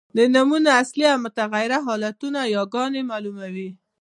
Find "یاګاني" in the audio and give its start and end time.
2.55-3.01